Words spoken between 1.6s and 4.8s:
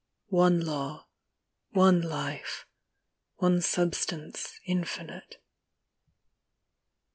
one Life, one Substance